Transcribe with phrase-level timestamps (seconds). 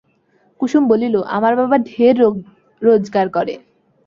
[0.59, 2.15] কুসুম বলিল, আমার বাবা ঢের
[2.81, 3.53] রোগজার করে।